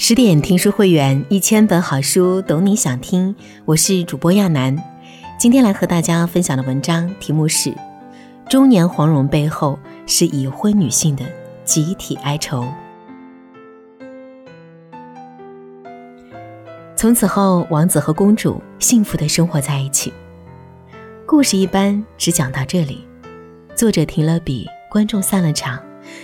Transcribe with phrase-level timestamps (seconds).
[0.00, 3.34] 十点听书会员，一千本好书，懂你想听。
[3.64, 4.80] 我是主播亚楠，
[5.40, 7.70] 今天来和大家分享的文章题目是
[8.48, 9.76] 《中年黄蓉背后
[10.06, 11.24] 是已婚女性的
[11.64, 12.62] 集体哀愁》。
[16.94, 20.12] 从此后，王子和公主幸福的生活在一起。
[21.26, 23.04] 故事一般只讲到这里，
[23.74, 25.82] 作者停了笔，观众散了场，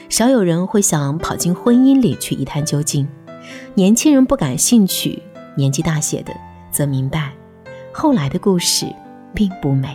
[0.09, 3.07] 少有人会想跑进婚姻里去一探究竟。
[3.75, 5.23] 年轻人不感兴趣，
[5.57, 6.33] 年纪大些的
[6.71, 7.33] 则明白，
[7.93, 8.87] 后来的故事
[9.35, 9.95] 并不美。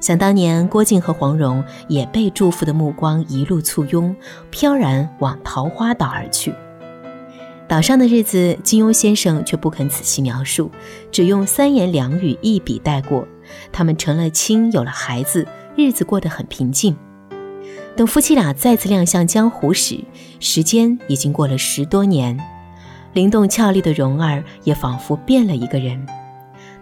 [0.00, 4.16] 想当年，郭靖和黄蓉也被祝福的目光一路簇拥，
[4.50, 6.54] 飘然往桃花岛而去。
[7.68, 10.70] 岛上的日子，金庸先生却不肯仔细描述，
[11.12, 13.28] 只用三言两语一笔带过。
[13.70, 15.46] 他们成了亲，有了孩子，
[15.76, 16.96] 日子过得很平静。
[17.96, 19.98] 等夫妻俩再次亮相江湖时，
[20.38, 22.38] 时间已经过了十多年，
[23.12, 26.06] 灵动俏丽的蓉儿也仿佛变了一个人。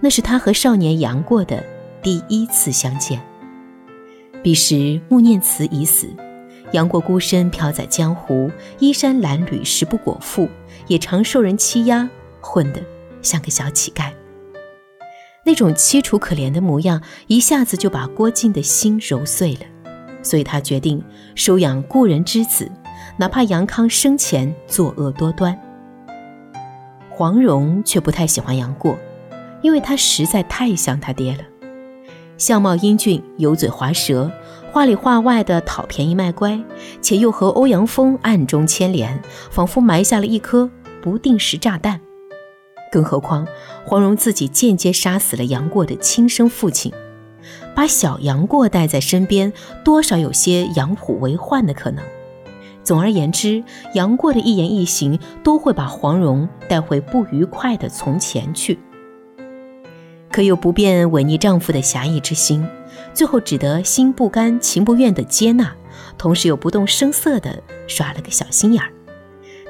[0.00, 1.64] 那是她和少年杨过的
[2.00, 3.20] 第一次相见。
[4.42, 6.08] 彼时穆念慈已死，
[6.70, 8.48] 杨过孤身飘在江湖，
[8.78, 10.48] 衣衫褴褛，食不果腹，
[10.86, 12.08] 也常受人欺压，
[12.40, 12.80] 混得
[13.22, 14.12] 像个小乞丐。
[15.44, 19.62] 那种凄楚可怜的模样，一下子就把郭靖的心揉碎了。
[20.28, 21.02] 所以他决定
[21.34, 22.70] 收养故人之子，
[23.16, 25.58] 哪怕杨康生前作恶多端。
[27.08, 28.98] 黄蓉却不太喜欢杨过，
[29.62, 31.38] 因为他实在太像他爹了，
[32.36, 34.30] 相貌英俊，油嘴滑舌，
[34.70, 36.62] 话里话外的讨便宜卖乖，
[37.00, 39.18] 且又和欧阳锋暗中牵连，
[39.50, 40.70] 仿佛埋下了一颗
[41.00, 41.98] 不定时炸弹。
[42.92, 43.48] 更何况
[43.86, 46.92] 黄蓉自己间接杀死了杨过的亲生父亲。
[47.78, 49.52] 把小杨过带在身边，
[49.84, 52.04] 多少有些养虎为患的可能。
[52.82, 53.62] 总而言之，
[53.94, 58.80] 杨过的一言一行都会把黄蓉带回不愉快的从前去。
[60.32, 62.66] 可又不便违逆丈夫的侠义之心，
[63.14, 65.72] 最后只得心不甘情不愿的接纳，
[66.18, 68.90] 同时又不动声色的耍了个小心眼儿。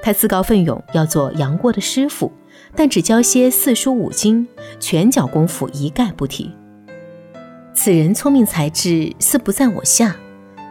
[0.02, 2.32] 他自告奋勇要做杨过的师傅，
[2.74, 4.48] 但只教些四书五经，
[4.80, 6.50] 拳脚功夫一概不提。
[7.80, 10.16] 此人聪明才智似不在我下，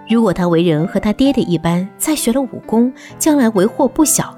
[0.10, 4.38] 如果他为人和他爹爹一般，再学了武功，将来为祸不小。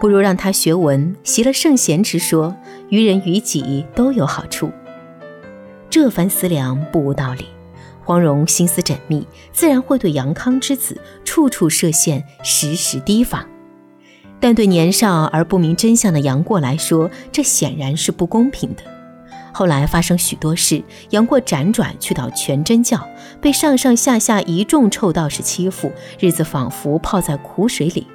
[0.00, 2.56] 不如让他学文，习了圣贤之说，
[2.88, 4.68] 于人于己都有好处。
[5.88, 7.46] 这番思量不无道理。
[8.02, 13.46] 黄蓉心思缜密，自然会对杨康之子处处设限，时时提防。
[14.40, 18.82] 但对年少而不明真相的杨过来说，这显然是不公平的。
[19.52, 23.06] 后来发生许多事，杨过辗转去到全真教，
[23.40, 28.06] 被上上下下一众臭道士欺负，日子仿佛泡在苦水里。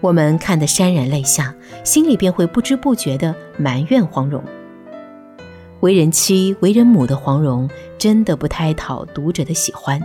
[0.00, 4.44] 我们看得潸然泪下，心里便会不知不觉地埋怨黄蓉。
[5.80, 10.00] 为人妻、为人母的黄蓉，真的不太讨读者的喜欢。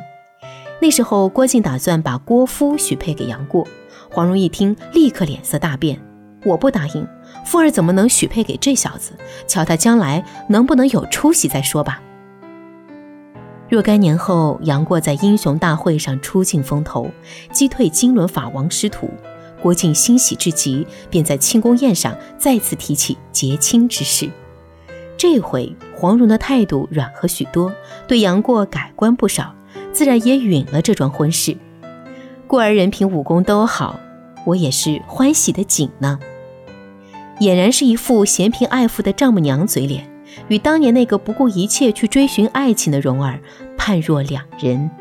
[0.82, 3.68] 那时候，郭靖打算把郭夫许配给杨过，
[4.10, 6.02] 黄蓉一听，立刻脸色大变。
[6.44, 7.08] 我不答应，
[7.46, 9.14] 富儿怎么能许配给这小子？
[9.48, 12.02] 瞧他将来能不能有出息再说吧。
[13.70, 17.10] 若干年后，杨过在英雄大会上出尽风头，
[17.52, 19.10] 击退金轮法王师徒，
[19.62, 24.30] 郭靖欣喜至极，便在庆功宴上再次提起结亲之事。
[25.18, 27.72] 这回黄蓉的态度软和许多，
[28.08, 29.56] 对杨过改观不少，
[29.94, 31.56] 自然也允了这桩婚事。
[32.48, 33.98] 过儿人品武功都好，
[34.46, 36.20] 我也是欢喜的紧呢。
[37.42, 40.08] 俨然是一副嫌贫爱富的丈母娘嘴脸，
[40.48, 43.42] 与当年那个不顾一切去追寻爱情的蓉儿
[43.76, 44.92] 判若两人。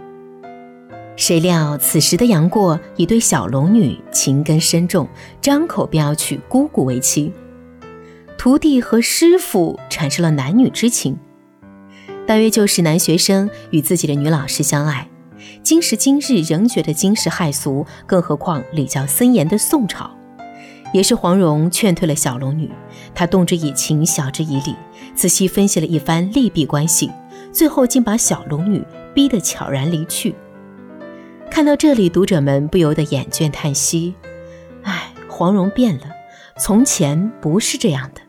[1.16, 5.06] 谁料此时的杨过已对小龙女情根深重，
[5.42, 7.30] 张口便要娶姑姑为妻，
[8.38, 11.18] 徒弟和师傅产生了男女之情，
[12.26, 15.06] 大约就是男学生与自己的女老师相爱。
[15.62, 20.10] 今时今日仍觉得惊世骇俗，更何况礼教森严的宋朝。
[20.92, 22.70] 也是黄蓉劝退了小龙女，
[23.14, 24.74] 她动之以情，晓之以理，
[25.14, 27.10] 仔细分析了一番利弊关系，
[27.52, 28.84] 最后竟把小龙女
[29.14, 30.34] 逼得悄然离去。
[31.50, 34.14] 看到这里，读者们不由得眼倦叹息
[34.82, 36.04] ：“唉，黄蓉变了，
[36.58, 38.20] 从前不是这样的。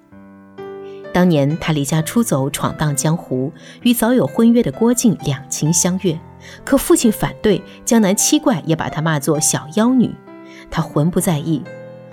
[1.13, 6.19] 当年她离家出走，闯荡江湖，与早有婚约的郭靖两情相悦，
[6.63, 10.15] 可父亲反对，江南七怪也把她骂作小妖女，
[10.69, 11.61] 她浑不在意。”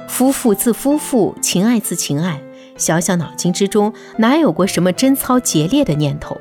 [0.08, 2.40] 夫妇自夫妇，情爱自情爱，
[2.76, 6.36] 小小脑筋之中哪有过什么贞操节烈的念头？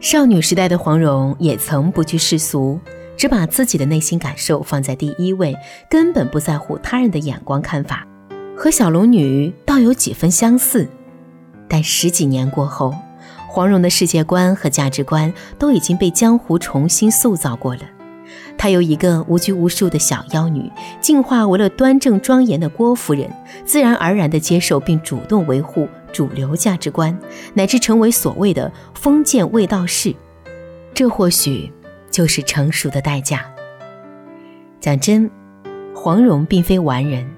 [0.00, 2.78] 少女时代的黄蓉也曾不拘世俗，
[3.16, 5.56] 只把自己的内心感受放在第一位，
[5.88, 8.06] 根本不在乎他人的眼光看法，
[8.54, 10.86] 和小龙女倒有几分相似。
[11.66, 12.94] 但十几年过后，
[13.48, 17.80] 黄蓉的世界观和价值观都已经被江湖重新塑造过了。
[18.56, 20.70] 她由一个无拘无束的小妖女，
[21.00, 23.30] 进化为了端正庄严的郭夫人，
[23.64, 27.18] 自然而然地接受并主动维护主流价值观，
[27.52, 30.14] 乃至成为所谓的封建卫道士。
[30.94, 31.72] 这或许
[32.10, 33.44] 就是成熟的代价。
[34.80, 35.30] 讲真，
[35.94, 37.28] 黄蓉并非完人。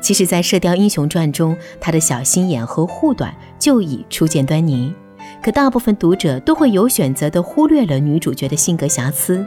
[0.00, 4.94] 其实，在《射雕英雄传》中，她的小心眼和护短就已初见端倪。
[5.42, 9.44] 可大部分读者都会有选择地忽略了女主角的性格瑕疵。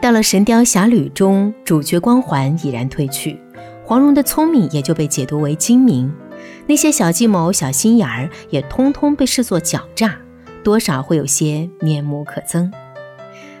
[0.00, 3.38] 到了《神雕侠侣》中，主角光环已然褪去，
[3.84, 6.10] 黄蓉的聪明也就被解读为精明，
[6.66, 10.16] 那些小计谋、小心眼儿也通通被视作狡诈，
[10.62, 12.70] 多少会有些面目可憎。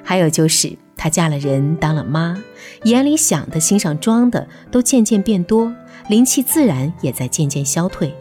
[0.04, 2.38] 还有就是她嫁了人，当了妈，
[2.84, 5.74] 眼里想的、心上装的都渐渐变多，
[6.08, 8.14] 灵气自然也在渐渐消退。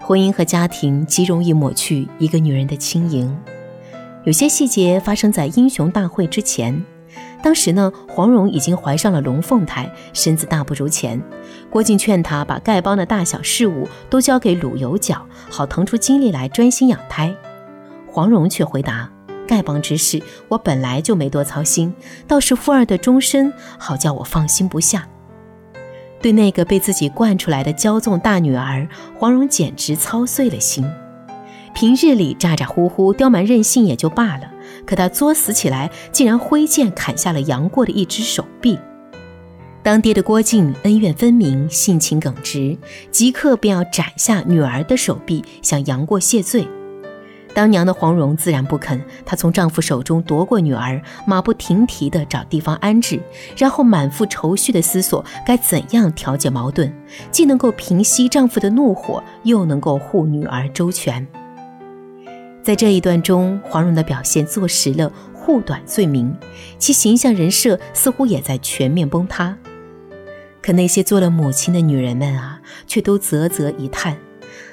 [0.00, 3.36] 婚姻和家庭极容易抹去一个女人的轻盈。
[4.24, 6.82] 有些细节发生在英雄大会之前，
[7.44, 11.22] 当时呢，黄蓉已经怀上了龙凤胎，身子大不如前。
[11.68, 17.36] 郭靖劝她把丐帮的大小事务都交给鲁有脚，好腾出精力来专心养胎。
[18.06, 19.10] 黄蓉却回答
[19.46, 21.92] ：“丐帮之事，我本来就没多操心，
[22.26, 25.06] 倒是富二的终身，好叫我放心不下。”
[26.22, 28.88] 对那个被自己惯出来的骄纵大女儿，
[29.18, 30.90] 黄蓉简直操碎了心。
[31.74, 34.50] 平日里咋咋呼呼、刁蛮任性也就罢了，
[34.86, 38.78] 可他作死起来，竟然挥剑砍下了杨过的一只手臂。
[39.82, 42.76] 当爹的郭靖恩怨分明、性情耿直，
[43.10, 46.66] 即刻便要斩下女儿的手臂，向杨过谢罪。
[47.52, 53.20] 当娘的黄蓉自然不肯，她从丈夫手中夺过女儿，马不停蹄地找地方安置，
[53.56, 56.92] 然后满腹愁绪地思索该怎样调解矛盾，
[57.30, 61.24] 既能够平息丈夫的怒火，又能够护女儿周全。
[62.64, 66.34] 在这一段中，黄蓉的表现坐实了护短罪名，
[66.78, 69.54] 其形象人设似乎也在全面崩塌。
[70.62, 74.16] 可那些做了母亲的女人们啊，却都啧啧一叹。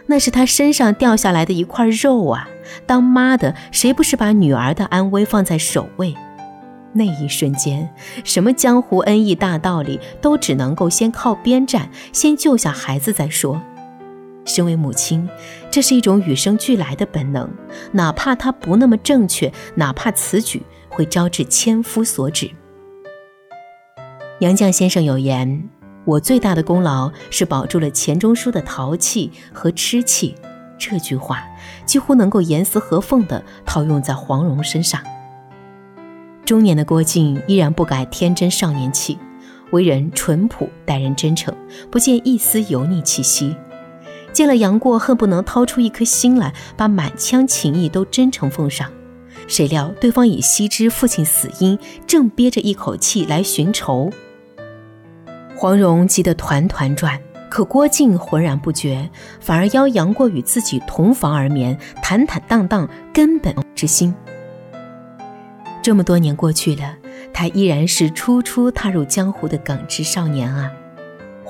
[0.06, 2.48] 那是她身上掉下来的一块肉啊！
[2.86, 6.16] 当妈的，谁不是把女儿的安危放在首位？
[6.94, 7.90] 那一瞬间，
[8.24, 13.62] 什么江湖恩义大道理，都只能够先靠边站，先救下孩子再说。
[14.44, 15.30] 身为母亲，
[15.72, 17.50] 这是一种与生俱来的本能，
[17.94, 22.52] 哪怕它不那么正确，哪怕此举会招致千夫所指。
[24.42, 25.70] 杨绛先生有言。
[26.04, 30.34] 我最大的功劳是保住了钱钟书的淘气和痴气，
[30.76, 31.44] 这句话
[31.86, 35.00] 几乎能够严丝合缝地套用在黄蓉身上。
[36.44, 39.20] 中年的郭靖依然不改天真少年气，
[39.70, 41.56] 为人淳朴，待人真诚，
[41.92, 43.56] 不见一丝油腻气息。
[44.34, 48.90] 见了杨过，恨不能掏出一颗心来，把满腔情意都真诚奉上。
[49.48, 54.10] 谁料对方已悉知父亲死因，正憋着一口气来寻仇。
[55.58, 57.20] 黄蓉急得团团转，
[57.50, 64.14] 可郭靖浑然不觉，反而邀杨过与自己同房而眠，坦坦荡荡，根本之心。
[65.84, 66.96] 这么多年过去了，
[67.34, 70.72] 他依然是初初踏入江湖的耿直少年啊。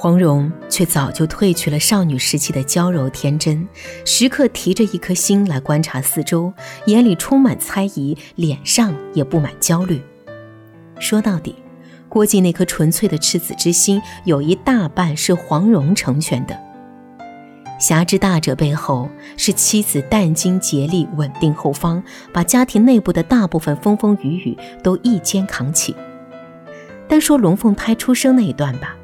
[0.01, 3.67] 黄蓉却早就褪去了少女时期的娇柔天真，
[4.03, 6.51] 时刻提着一颗心来观察四周，
[6.87, 10.01] 眼里充满猜疑，脸上也布满焦虑。
[10.99, 11.53] 说到底。
[12.09, 16.59] 郭靖那颗纯粹的赤子之心，有一大半是黄蓉成全的。
[17.79, 22.03] 侠之大者背后，是妻子殚精竭力稳定后方，
[22.33, 25.95] 把家庭内部的大部分风风雨雨都一肩扛起。
[27.07, 28.95] 单说龙凤胎出生那一段吧，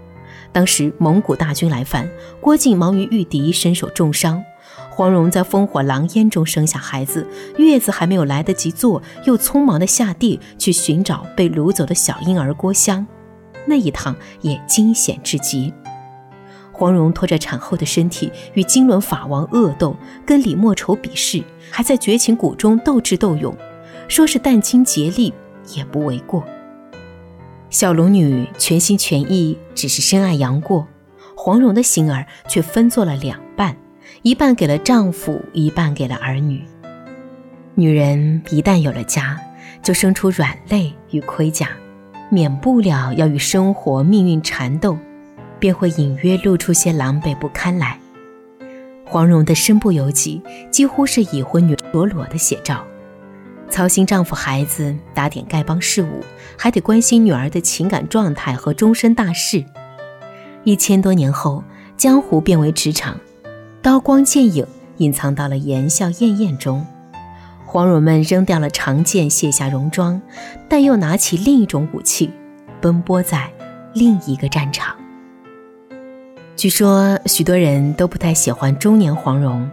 [0.51, 2.09] 当时蒙古大军来犯，
[2.41, 4.43] 郭靖忙于御敌，身受重伤。
[4.89, 7.27] 黄蓉在烽火狼烟中生下孩子，
[7.57, 13.05] 月子还没有来得及坐，又匆忙的下地去寻找被掳走的小婴儿郭襄，
[13.67, 15.71] 那一趟也惊险至极。
[16.71, 23.55] 黄蓉拖着产后的身体与金轮法王恶斗，跟李莫愁比试，还在绝情谷中斗智斗勇，
[24.07, 25.31] 说是殚精竭力
[25.75, 26.43] 也不为过。
[27.69, 30.87] 小龙女全心全意只是深爱杨过，
[31.35, 33.75] 黄蓉的心儿却分作了两半。
[34.21, 36.63] 一半给了丈夫，一半给了儿女。
[37.75, 39.37] 女人一旦有了家，
[39.83, 41.69] 就生出软肋与盔甲，
[42.29, 44.97] 免不了要与生活命运缠斗，
[45.59, 47.99] 便会隐约露出些狼狈不堪来。
[49.05, 52.86] 黄蓉的身不由己，几乎是已婚女裸裸的写照。
[53.69, 56.23] 操心丈夫孩子，打点丐帮事务，
[56.57, 59.63] 还得关心女儿的情感状态和终身大事。
[60.63, 61.63] 一千多年后，
[61.95, 63.19] 江湖变为职场，
[63.81, 64.65] 刀光剑影
[64.97, 66.85] 隐藏到了言笑晏晏中。
[67.65, 70.21] 黄蓉们扔掉了长剑，卸下戎装，
[70.69, 72.31] 但又拿起另一种武器，
[72.81, 73.51] 奔波在
[73.93, 74.95] 另一个战场。
[76.55, 79.69] 据说许多人都不太喜欢中年黄蓉。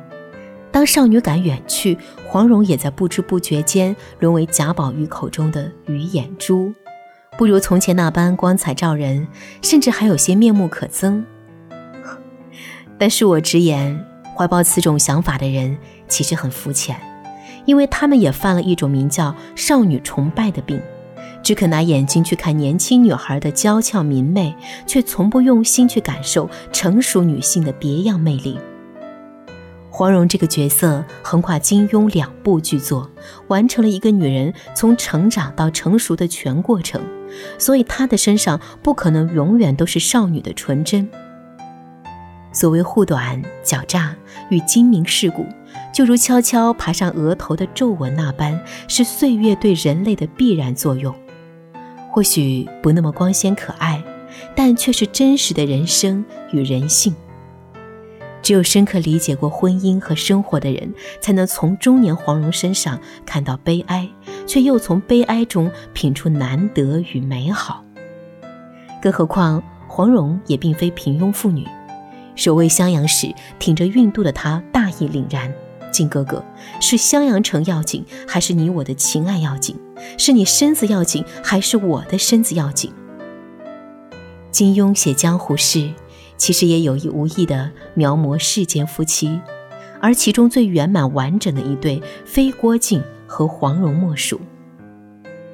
[0.75, 6.75] 当少女感远去，黄蓉也在不知不觉间沦为贾宝玉口中的鱼眼珠，
[7.39, 9.29] 不如从前那般光彩照人，
[9.63, 11.23] 甚至还有些面目可憎。
[12.99, 14.05] 但恕我直言，
[14.37, 15.79] 怀抱此种想法的人
[16.09, 17.01] 其实很肤浅，
[17.67, 20.83] 因为他们也犯了一种名叫少女崇拜的病，
[21.41, 24.53] 只肯拿眼睛去看年轻女孩的娇俏明媚，
[24.89, 28.59] 却从不用心去感受成熟女性的别样魅力。
[29.97, 33.09] 黄蓉这个角色横跨金庸两部剧作，
[33.47, 37.01] 完成了一个女人从成长到成熟的全过程，
[37.61, 41.09] 所以她的身上不可能永远都是少女的纯真。
[42.51, 44.17] 所谓护短、狡诈
[44.51, 45.47] 与精明世故，
[45.95, 51.15] 就如悄悄爬上额头的皱纹那般，是岁月对人类的必然作用。
[52.11, 54.03] 或许不那么光鲜可爱，
[54.57, 57.15] 但却是真实的人生与人性。
[58.45, 64.07] 只有深刻理解过婚姻和生活的人，才能从中年黄蓉身上看到悲哀，
[64.47, 67.83] 却又从悲哀中品出难得与美好。
[69.01, 71.67] 更何况黄蓉也并非平庸妇女，
[72.37, 75.51] 守卫襄阳时挺着孕肚的她大义凛然。
[75.91, 76.45] 靖哥哥，
[76.83, 79.75] 是襄阳城要紧，还是你我的情爱要紧？
[80.19, 82.93] 是你身子要紧，还是我的身子要紧？
[84.51, 85.91] 金庸写江湖事。
[86.37, 89.41] 其实也有意无意地描摹世间夫妻，
[90.01, 94.41] 而其中最圆满完整的一对，非郭靖和黄蓉莫属。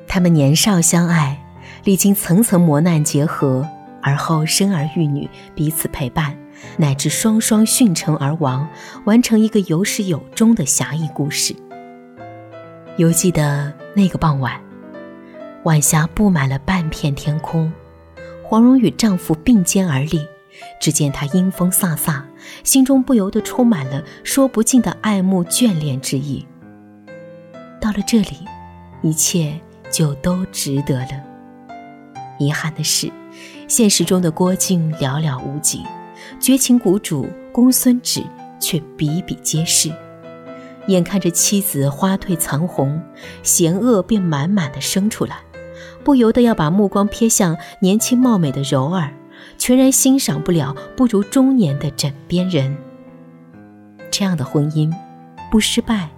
[0.09, 1.41] 他们年少相爱，
[1.85, 3.69] 历经层层磨难结合，
[4.03, 6.37] 而后生儿育女，彼此陪伴，
[6.77, 8.69] 乃至双双殉城而亡，
[9.05, 11.55] 完成一个有始有终的侠义故事。
[12.97, 14.61] 犹记得那个傍晚，
[15.63, 17.73] 晚霞布满了半片天空，
[18.43, 20.21] 黄蓉与丈夫并肩而立。
[20.81, 22.23] 只见他英风飒飒，
[22.65, 26.47] 心中不由得充满了说不尽的爱慕眷恋之意。
[27.81, 28.39] 到了这里，
[29.03, 29.59] 一切
[29.91, 31.23] 就都值得了。
[32.39, 33.11] 遗憾的是，
[33.69, 35.83] 现实中的郭靖寥寥无几，
[36.39, 38.23] 绝情谷主公孙止
[38.59, 39.91] 却比比皆是。
[40.87, 43.01] 眼看着妻子花褪残红，
[43.43, 45.37] 嫌恶便满满的生出来，
[46.03, 49.13] 不由得要把目光瞥向年轻貌美的柔儿。
[49.71, 52.77] 全然欣赏不了不如中年的枕边人。
[54.11, 54.93] 这样的婚姻，
[55.49, 56.09] 不失败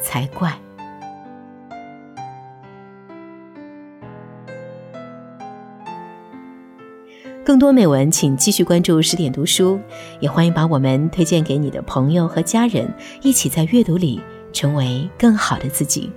[0.00, 0.58] 才怪。
[7.44, 9.78] 更多美文，请继续关注十点读书，
[10.18, 14.22] 也欢迎把我们推荐给你的朋友和家人，一起在阅读里
[14.54, 16.10] 成为更好的自己。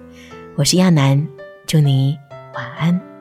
[0.56, 1.28] 我是亚楠，
[1.68, 2.18] 祝你
[2.56, 3.13] 晚安。